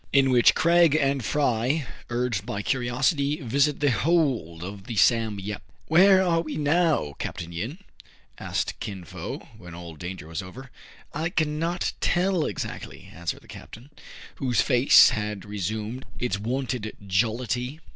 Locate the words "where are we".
5.89-6.55